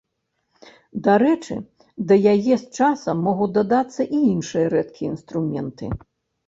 [1.07, 1.55] Дарэчы,
[2.13, 5.95] да яе з часам могуць дадацца і іншыя рэдкія інструменты.